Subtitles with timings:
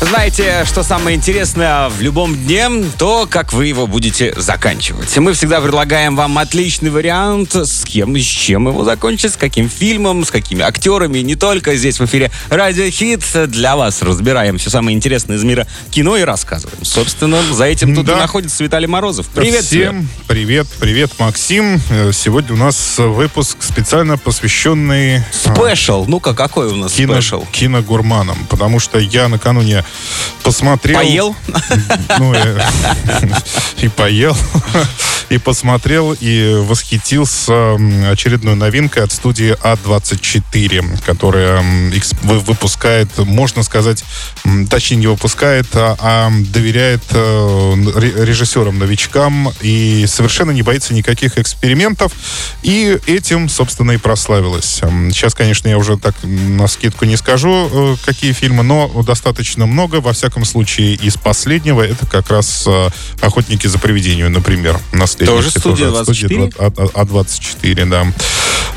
[0.00, 2.68] Знаете, что самое интересное в любом дне?
[2.98, 5.16] То, как вы его будете заканчивать.
[5.16, 9.70] Мы всегда предлагаем вам отличный вариант, с кем и с чем его закончить, с каким
[9.70, 11.20] фильмом, с какими актерами.
[11.20, 13.22] Не только здесь в эфире Радио Хит.
[13.48, 16.84] Для вас разбираем все самое интересное из мира кино и рассказываем.
[16.84, 18.12] Собственно, за этим тут Да.
[18.12, 19.26] и находится Виталий Морозов.
[19.28, 19.84] Привет тебе.
[19.88, 21.80] Всем привет, привет, Максим.
[21.90, 26.04] Э, Сегодня у нас выпуск специально посвященный а, Special.
[26.06, 27.44] Ну-ка, какой у нас кино, special?
[27.52, 29.83] киногурманам, потому что я накануне
[30.42, 30.98] посмотрел...
[30.98, 31.36] Поел?
[32.18, 32.60] Ну, э,
[33.78, 34.36] и поел,
[35.30, 37.74] и посмотрел, и восхитился
[38.10, 41.64] очередной новинкой от студии А24, которая
[42.22, 44.04] выпускает, можно сказать,
[44.70, 52.12] точнее не выпускает, а, а доверяет э, ре- режиссерам-новичкам и совершенно не боится никаких экспериментов.
[52.62, 54.80] И этим, собственно, и прославилась.
[55.10, 59.73] Сейчас, конечно, я уже так на скидку не скажу, э, какие фильмы, но достаточно много.
[60.00, 62.88] Во всяком случае, из последнего это как раз э,
[63.20, 64.78] «Охотники за привидениями», например.
[64.92, 65.30] Наследники.
[65.36, 66.50] Тоже студия студии 24?
[66.58, 68.06] А- А- А24, да.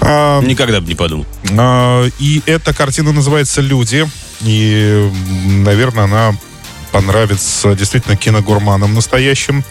[0.01, 1.25] А, Никогда бы не подумал.
[1.57, 4.07] а, И эта картина называется «Люди».
[4.41, 5.09] И,
[5.63, 6.35] наверное, она
[6.91, 9.63] понравится действительно киногурманам настоящим.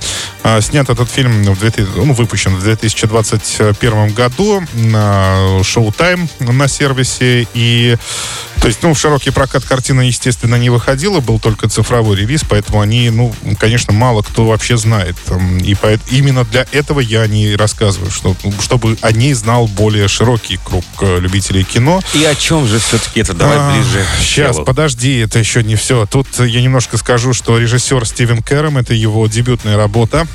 [0.42, 7.46] А, Снят этот фильм, в 2000 ну, выпущен в 2021 году на Showtime на сервисе.
[7.54, 7.96] И,
[8.60, 12.80] то есть, ну, в широкий прокат картина, естественно, не выходила, был только цифровой релиз, поэтому
[12.80, 15.16] они, ну, конечно, мало кто вообще знает.
[15.62, 20.08] И поэт- именно для этого я о ней рассказываю, что- чтобы о ней знал более
[20.08, 22.00] широкий круг э, любителей кино.
[22.14, 23.34] И о чем же все-таки это?
[23.34, 24.04] Давай А, ближе.
[24.20, 26.06] Сейчас, подожди, это еще не все.
[26.06, 30.26] Тут я немножко скажу, что режиссер Стивен Кэром, это его дебютная работа.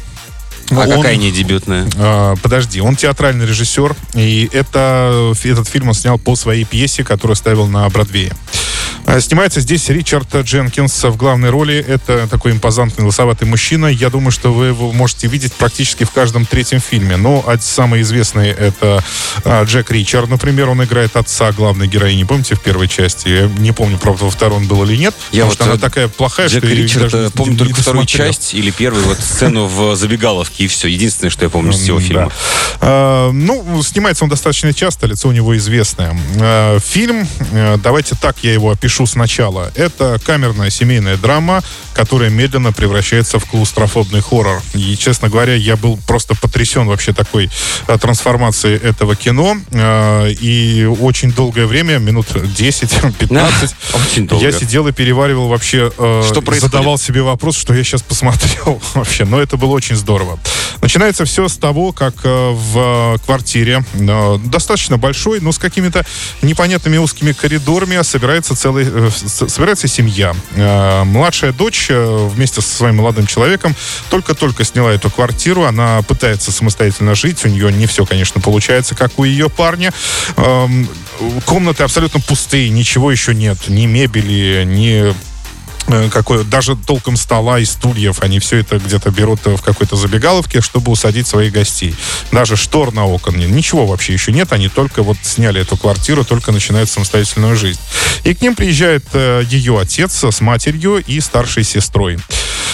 [0.71, 1.87] А Он- какая не дебютная?
[1.97, 7.35] а, подожди, он театральный режиссер, и это, этот фильм он снял по своей пьесе, которую
[7.35, 8.31] ставил на Бродвее.
[9.11, 11.75] А, Снимается здесь Ричард Дженкинс в главной роли.
[11.85, 13.87] Это такой импозантный лысоватый мужчина.
[13.87, 17.17] Я думаю, что вы его можете видеть практически в каждом третьем фильме.
[17.17, 19.03] Но а, самый известный это
[19.43, 20.69] а, Джек Ричард, например.
[20.69, 22.23] Он играет отца главной героини.
[22.23, 23.27] Помните в первой части?
[23.27, 25.13] Я не помню, правда, во второй он был или нет.
[25.33, 27.31] Я потому вот, что она э, такая плохая, Джек что я Ричард, даже э, не-
[27.31, 28.33] помню не только вторую досмотрел.
[28.33, 30.87] часть или первую вот сцену в забегаловке, и все.
[30.87, 32.31] Единственное, что я помню из всего фильма.
[32.81, 36.17] ну, снимается он достаточно часто, лицо у него известное.
[36.79, 39.71] Фильм, э, давайте так я его опишу сначала.
[39.75, 41.63] Это камерная семейная драма,
[41.93, 44.61] которая медленно превращается в клаустрофобный хоррор.
[44.73, 47.49] И, честно говоря, я был просто потрясен вообще такой
[47.87, 49.57] а, трансформацией этого кино.
[49.73, 54.45] А, и очень долгое время, минут 10-15, Очень долго.
[54.45, 59.25] я сидел и переваривал вообще, э, Что задавал себе вопрос, что я сейчас посмотрел вообще.
[59.25, 60.39] Но это было очень здорово.
[60.81, 63.83] Начинается все с того, как в квартире,
[64.45, 66.05] достаточно большой, но с какими-то
[66.41, 70.35] непонятными узкими коридорами собирается целый, собирается семья.
[70.55, 73.75] Э, Младшая дочь э, вместе со своим молодым человеком
[74.09, 75.63] только-только сняла эту квартиру.
[75.63, 77.43] Она пытается самостоятельно жить.
[77.45, 79.91] У нее не все, конечно, получается, как у ее парня.
[80.37, 80.87] Эм,
[81.45, 83.57] Комнаты абсолютно пустые, ничего еще нет.
[83.67, 85.13] Ни мебели, ни э,
[86.11, 90.61] какой, даже толком стола и стульев, они все это где-то берут э, в какой-то забегаловке,
[90.61, 91.95] чтобы усадить своих гостей.
[92.31, 93.37] Даже штор на окон.
[93.37, 97.79] Ничего вообще еще нет, они только вот сняли эту квартиру, только начинают самостоятельную жизнь.
[98.23, 102.17] И к ним приезжает э, ее отец с матерью и старшей сестрой.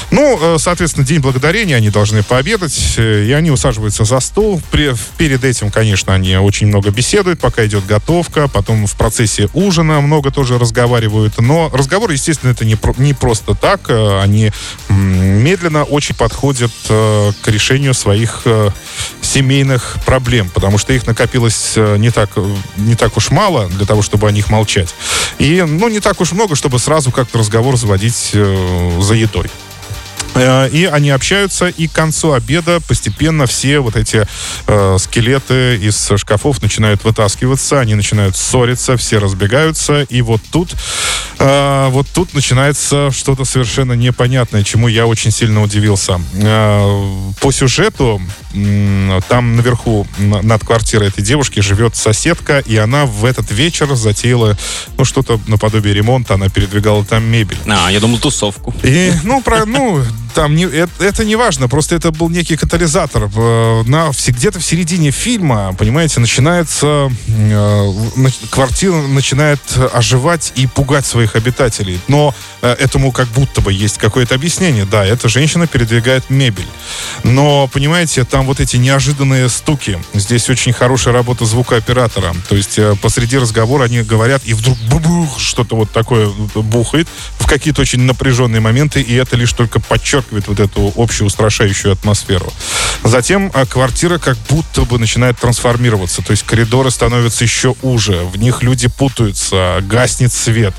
[0.10, 4.62] Ну, э, соответственно, День Благодарения, они должны пообедать, э, и они усаживаются за стол.
[4.72, 10.32] Перед этим, конечно, они очень много беседуют, пока идет готовка, потом в процессе ужина много
[10.32, 11.38] тоже разговаривают.
[11.40, 13.82] Но разговор, естественно, это не, про- не просто так.
[13.90, 14.52] э, Они
[14.90, 18.44] медленно очень подходят к решению своих
[19.22, 22.30] семейных проблем, потому что их накопилось не так,
[22.78, 24.94] не так уж мало для того, чтобы о них молчать.
[25.38, 29.50] И, ну, не так уж много, чтобы сразу как-то разговор заводить за едой.
[30.38, 34.28] Э, И они общаются, и к концу обеда постепенно все вот эти
[34.68, 40.74] э, скелеты из шкафов начинают вытаскиваться, они начинают ссориться, все разбегаются, и вот тут,
[41.40, 46.20] э, вот тут начинается что-то совершенно непонятное, чему я очень сильно удивился.
[46.34, 48.22] Э, по сюжету
[48.54, 53.94] м, там наверху на- над квартирой этой девушки живет соседка, и она в этот вечер
[53.96, 54.58] затеяла
[54.98, 57.58] ну что-то наподобие ремонта, она передвигала там мебель.
[57.68, 58.74] А, я думал, тусовку.
[58.84, 60.02] И, ну, про, ну,
[60.38, 63.28] там не, это, это не важно, просто это был некий катализатор.
[63.36, 67.94] Э, на, где-то в середине фильма, понимаете, начинается, э,
[68.52, 69.60] квартира начинает
[69.94, 72.00] оживать и пугать своих обитателей.
[72.08, 74.86] Но э, этому как будто бы есть какое-то объяснение.
[74.86, 76.68] Да, эта женщина передвигает мебель.
[77.24, 79.98] Но, понимаете, там вот эти неожиданные стуки.
[80.14, 82.36] Здесь очень хорошая работа звукооператора.
[82.48, 87.08] То есть посреди разговора они говорят, и вдруг что-то вот такое бухает
[87.40, 92.52] в какие-то очень напряженные моменты, и это лишь только подчеркивает вот эту общую устрашающую атмосферу.
[93.04, 98.38] Затем а, квартира как будто бы начинает трансформироваться, то есть коридоры становятся еще уже, в
[98.38, 100.74] них люди путаются, гаснет свет,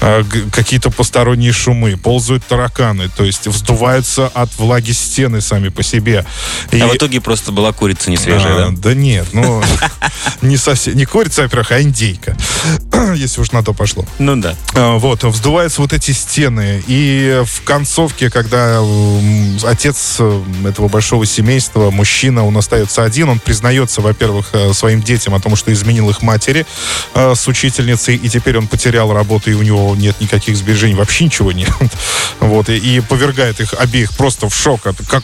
[0.00, 6.24] а, какие-то посторонние шумы, ползают тараканы, то есть вздуваются от влаги стены сами по себе.
[6.70, 6.80] И...
[6.80, 8.76] А в итоге просто была курица не свежая, а, да?
[8.76, 9.62] Да нет, ну
[10.42, 12.36] не совсем, не курица, во-первых, а индейка,
[13.14, 14.04] если уж на то пошло.
[14.18, 14.56] Ну да.
[14.74, 18.82] А, вот, вздуваются вот эти стены, и в концовке, когда
[19.64, 25.34] отец э, этого большого семейства, мужчина, он остается один, он признается, во-первых, э, своим детям
[25.34, 26.66] о том, что изменил их матери
[27.14, 31.24] э, с учительницей, и теперь он потерял работу, и у него нет никаких сбережений, вообще
[31.24, 31.70] ничего нет.
[32.40, 34.80] Вот, и, и повергает их обеих просто в шок.
[34.82, 35.22] Как, как,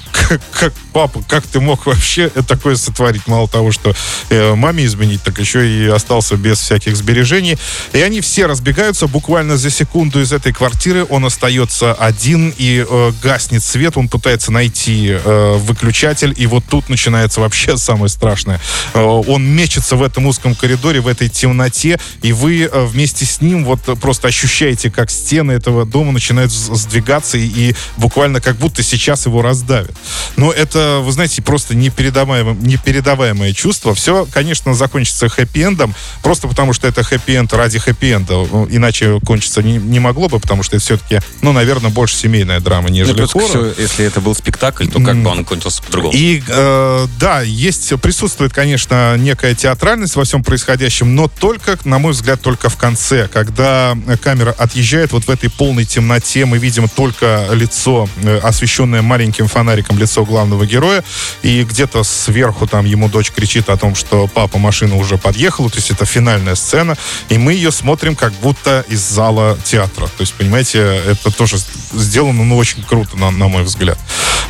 [0.53, 3.27] как папа, как ты мог вообще такое сотворить?
[3.27, 3.95] Мало того, что
[4.29, 7.59] э, маме изменить, так еще и остался без всяких сбережений.
[7.93, 11.05] И они все разбегаются буквально за секунду из этой квартиры.
[11.09, 13.97] Он остается один и э, гаснет свет.
[13.97, 16.35] Он пытается найти э, выключатель.
[16.37, 18.61] И вот тут начинается вообще самое страшное.
[18.95, 21.99] Э, он мечется в этом узком коридоре, в этой темноте.
[22.23, 27.39] И вы э, вместе с ним вот просто ощущаете, как стены этого дома начинают сдвигаться.
[27.39, 29.95] И, и буквально как будто сейчас его раздавят.
[30.37, 33.95] Но это, вы знаете, просто непередаваемое, непередаваемое чувство.
[33.95, 35.95] Все, конечно, закончится хэппи-эндом.
[36.23, 38.49] Просто потому, что это хэппи-энд ради хэппи-энда.
[38.51, 42.61] Ну, иначе кончиться не, не могло бы, потому что это все-таки, ну, наверное, больше семейная
[42.61, 43.75] драма, нежели ну, хоррор.
[43.79, 46.15] если это был спектакль, то как бы он кончился по-другому.
[46.15, 52.13] И, э, да, есть, присутствует, конечно, некая театральность во всем происходящем, но только, на мой
[52.13, 57.49] взгляд, только в конце, когда камера отъезжает вот в этой полной темноте, мы видим только
[57.53, 61.03] лицо, э, освещенное маленьким фонариком, лицо главного героя,
[61.43, 65.77] и где-то сверху там ему дочь кричит о том, что папа, машина уже подъехала, то
[65.77, 66.97] есть это финальная сцена,
[67.29, 70.07] и мы ее смотрим как будто из зала театра.
[70.07, 71.59] То есть, понимаете, это тоже
[71.93, 73.99] сделано, ну, очень круто, на, на мой взгляд.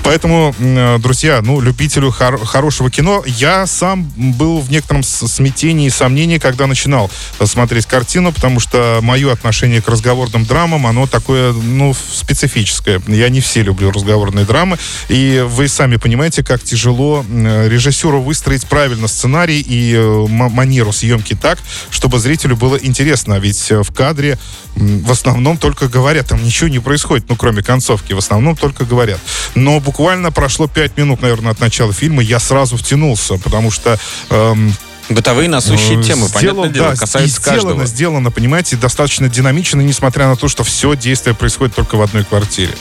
[0.03, 0.55] Поэтому,
[1.01, 6.67] друзья, ну, любителю хор- хорошего кино, я сам был в некотором смятении и сомнении, когда
[6.67, 7.11] начинал
[7.45, 13.03] смотреть картину, потому что мое отношение к разговорным драмам, оно такое, ну, специфическое.
[13.09, 14.79] Я не все люблю разговорные драмы,
[15.09, 21.59] и вы сами понимаете, как тяжело режиссеру выстроить правильно сценарий и э, манеру съемки так,
[21.91, 23.37] чтобы зрителю было интересно.
[23.37, 24.39] А ведь э, в кадре
[24.75, 29.21] в основном только говорят, там ничего не происходит, ну, кроме концовки, в основном только говорят.
[29.55, 33.99] Но буквально прошло пять минут, наверное, от начала фильма, я сразу втянулся, потому что
[34.31, 34.75] эм,
[35.09, 37.87] Бытовые насущие темы, сделал, понятное дело, да, касаются сделано, каждого.
[37.87, 42.75] Сделано, понимаете, достаточно динамично, несмотря на то, что все действие происходит только в одной квартире.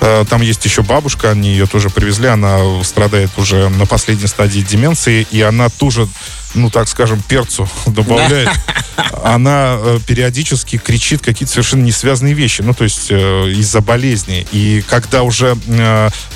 [0.00, 4.60] Э, там есть еще бабушка, они ее тоже привезли, она страдает уже на последней стадии
[4.60, 6.08] деменции, и она тоже
[6.54, 8.48] ну, так скажем, перцу добавляет,
[9.22, 14.46] она э, периодически кричит какие-то совершенно не связанные вещи, ну, то есть э, из-за болезни.
[14.52, 15.56] И когда уже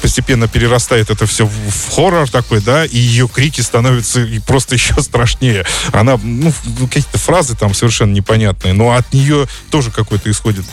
[0.02, 5.64] постепенно перерастает это все в, хоррор такой, да, и ее крики становятся просто еще страшнее.
[5.92, 6.52] Она, ну,
[6.86, 10.66] какие-то фразы там совершенно непонятные, но от нее тоже какой-то исходит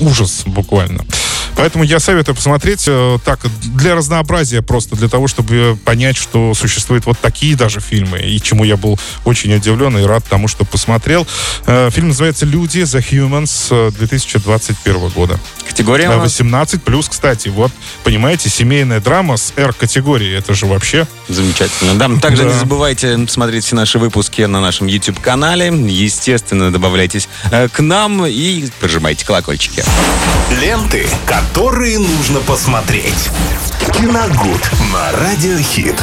[0.00, 1.06] ужас буквально.
[1.60, 3.38] Поэтому я советую посмотреть э, так,
[3.76, 8.64] для разнообразия просто, для того, чтобы понять, что существуют вот такие даже фильмы, и чему
[8.64, 11.26] я был очень удивлен и рад тому, что посмотрел.
[11.66, 12.78] Э, фильм называется «Люди.
[12.78, 15.38] The Humans» 2021 года.
[15.68, 17.50] Категория 18 плюс, кстати.
[17.50, 17.72] Вот,
[18.04, 20.38] понимаете, семейная драма с R-категорией.
[20.38, 21.06] Это же вообще...
[21.28, 21.94] Замечательно.
[21.94, 22.48] Да, также да.
[22.48, 25.66] не забывайте смотреть все наши выпуски на нашем YouTube-канале.
[25.66, 29.84] Естественно, добавляйтесь э, к нам и прожимайте колокольчики.
[30.60, 31.06] Ленты,
[31.50, 33.28] которые нужно посмотреть.
[33.92, 35.96] Киногуд на Радиохит.